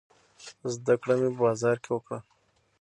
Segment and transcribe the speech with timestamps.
[0.73, 2.19] زده کړه مې په بازار کې وکړه.